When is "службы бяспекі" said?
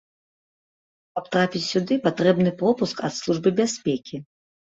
3.19-4.15